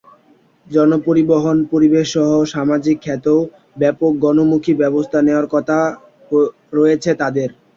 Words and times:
জনপরিবহন, 0.67 1.57
পরিবেশসহ 1.71 2.29
সামাজিক 2.53 2.97
খাতেও 3.05 3.39
ব্যাপক 3.77 4.11
গণমুখী 4.23 4.73
ব্যবস্থা 4.81 5.19
নেওয়ার 5.21 5.47
কথা 5.55 5.77
রয়েছে 6.73 7.11
তাদের। 7.21 7.49